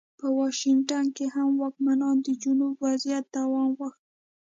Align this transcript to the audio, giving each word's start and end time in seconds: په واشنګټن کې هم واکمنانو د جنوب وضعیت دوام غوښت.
په 0.19 0.27
واشنګټن 0.37 1.05
کې 1.15 1.25
هم 1.35 1.49
واکمنانو 1.61 2.23
د 2.27 2.29
جنوب 2.43 2.73
وضعیت 2.85 3.25
دوام 3.37 3.69
غوښت. 3.77 3.99